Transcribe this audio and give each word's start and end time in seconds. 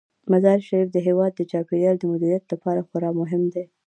مزارشریف 0.31 0.87
د 0.91 0.97
هیواد 1.07 1.31
د 1.35 1.41
چاپیریال 1.51 1.95
د 1.99 2.03
مدیریت 2.11 2.43
لپاره 2.51 2.85
خورا 2.87 3.09
مهم 3.19 3.43
دی. 3.53 3.63